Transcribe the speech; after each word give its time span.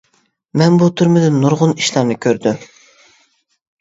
مەن 0.61 0.77
بۇ 0.83 0.87
تۈرمىدە 1.01 1.29
نۇرغۇن 1.37 1.75
ئىشلارنى 1.77 2.19
كۆردۈم. 2.27 2.61